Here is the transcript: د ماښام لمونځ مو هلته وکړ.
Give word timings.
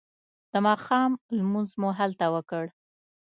د 0.51 0.53
ماښام 0.67 1.11
لمونځ 1.37 1.69
مو 1.79 1.89
هلته 1.99 2.25
وکړ. 2.35 2.65